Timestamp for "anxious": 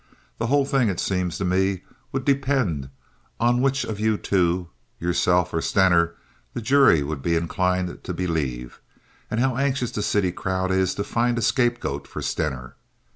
9.57-9.91